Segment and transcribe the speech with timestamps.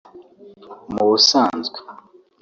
[0.93, 1.79] Mu busanzwe